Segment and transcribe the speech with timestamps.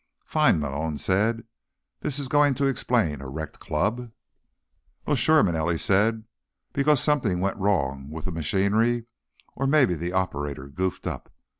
[0.25, 1.43] "Fine," Malone said.
[1.99, 4.11] "This is going to explain a wrecked club?"
[5.05, 6.23] "Well, sure," Manelli said.
[6.73, 9.05] "Because something went wrong with the machinery,
[9.55, 11.31] or maybe the operator goofed up.